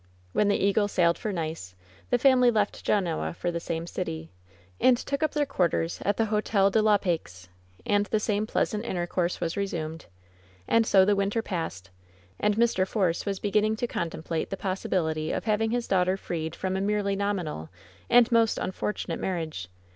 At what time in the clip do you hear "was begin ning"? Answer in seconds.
13.27-13.75